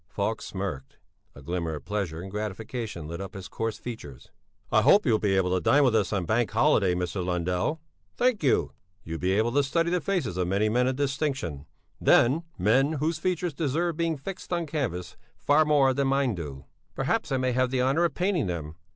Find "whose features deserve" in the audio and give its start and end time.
12.93-13.95